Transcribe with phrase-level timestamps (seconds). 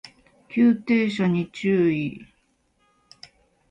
[0.49, 2.25] 急停車に注意